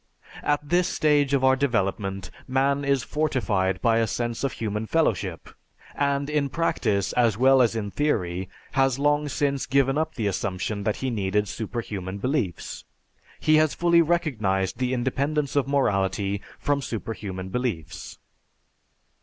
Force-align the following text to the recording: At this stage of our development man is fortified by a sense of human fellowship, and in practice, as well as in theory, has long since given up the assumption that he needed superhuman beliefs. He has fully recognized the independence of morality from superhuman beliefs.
At 0.41 0.67
this 0.67 0.87
stage 0.87 1.31
of 1.35 1.43
our 1.43 1.55
development 1.55 2.31
man 2.47 2.83
is 2.83 3.03
fortified 3.03 3.79
by 3.83 3.99
a 3.99 4.07
sense 4.07 4.43
of 4.43 4.53
human 4.53 4.87
fellowship, 4.87 5.47
and 5.93 6.27
in 6.27 6.49
practice, 6.49 7.13
as 7.13 7.37
well 7.37 7.61
as 7.61 7.75
in 7.75 7.91
theory, 7.91 8.49
has 8.71 8.97
long 8.97 9.29
since 9.29 9.67
given 9.67 9.99
up 9.99 10.15
the 10.15 10.25
assumption 10.25 10.85
that 10.85 10.95
he 11.05 11.11
needed 11.11 11.47
superhuman 11.47 12.17
beliefs. 12.17 12.83
He 13.39 13.57
has 13.57 13.75
fully 13.75 14.01
recognized 14.01 14.79
the 14.79 14.91
independence 14.91 15.55
of 15.55 15.67
morality 15.67 16.41
from 16.57 16.81
superhuman 16.81 17.49
beliefs. 17.49 18.17